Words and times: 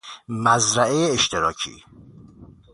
مزرعه 0.27 1.01
اشتراکی 1.13 1.83